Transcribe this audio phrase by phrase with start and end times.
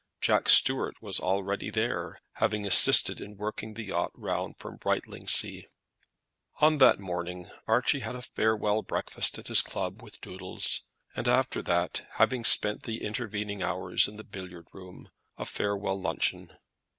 [0.19, 5.65] Jack Stuart was already there, having assisted in working the yacht round from Brightlingsea.
[6.59, 11.61] On that morning Archie had a farewell breakfast at his club with Doodles, and after
[11.61, 16.51] that, having spent the intervening hours in the billiard room, a farewell luncheon.